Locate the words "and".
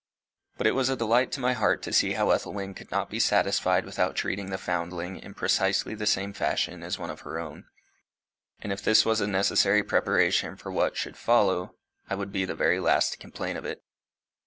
8.61-8.73